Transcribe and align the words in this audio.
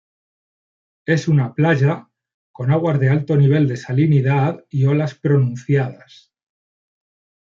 Es 1.05 1.27
una 1.27 1.53
playa 1.53 2.09
con 2.51 2.71
aguas 2.71 2.99
de 2.99 3.09
alto 3.09 3.35
nivel 3.35 3.67
de 3.67 3.77
salinidad 3.77 4.65
y 4.71 4.85
olas 4.85 5.13
pronunciadas. 5.13 6.33